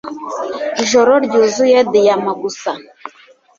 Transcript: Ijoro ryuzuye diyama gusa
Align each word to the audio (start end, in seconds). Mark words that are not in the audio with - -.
Ijoro 0.83 1.11
ryuzuye 1.25 1.77
diyama 1.91 2.31
gusa 2.41 2.71